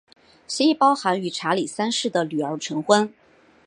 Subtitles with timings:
[0.47, 3.13] 协议包含与查理三世的女儿成婚。